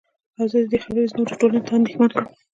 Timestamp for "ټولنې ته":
1.39-1.71